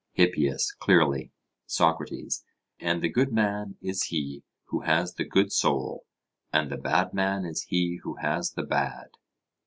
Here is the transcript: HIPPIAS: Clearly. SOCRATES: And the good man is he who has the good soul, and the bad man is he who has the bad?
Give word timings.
HIPPIAS: 0.13 0.71
Clearly. 0.79 1.31
SOCRATES: 1.67 2.43
And 2.79 3.03
the 3.03 3.07
good 3.07 3.31
man 3.31 3.75
is 3.83 4.05
he 4.05 4.41
who 4.69 4.79
has 4.79 5.13
the 5.13 5.23
good 5.25 5.51
soul, 5.51 6.07
and 6.51 6.71
the 6.71 6.77
bad 6.77 7.13
man 7.13 7.45
is 7.45 7.65
he 7.69 7.99
who 8.01 8.15
has 8.15 8.49
the 8.53 8.63
bad? 8.63 9.09